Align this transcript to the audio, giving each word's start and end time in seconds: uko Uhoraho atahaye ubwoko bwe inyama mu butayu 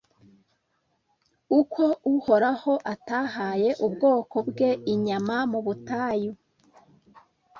uko 1.59 1.83
Uhoraho 2.15 2.73
atahaye 2.93 3.69
ubwoko 3.85 4.35
bwe 4.47 4.69
inyama 4.93 5.37
mu 5.51 5.59
butayu 5.65 6.31